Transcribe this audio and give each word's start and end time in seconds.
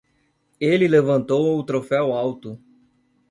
Ele 0.59 0.87
levantou 0.87 1.59
o 1.59 1.63
troféu 1.63 2.11
alto. 2.13 2.59